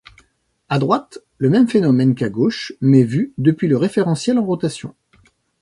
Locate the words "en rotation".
4.39-4.95